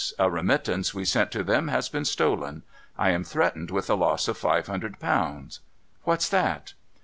[0.17, 2.63] A remittance we sent to them has been stolen.
[2.97, 5.59] I am threatened with a loss of five hundred pounds.
[6.05, 6.73] What's that